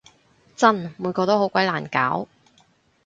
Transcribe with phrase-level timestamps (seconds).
[0.55, 0.95] 真！
[0.97, 2.27] 每個都好鬼難搞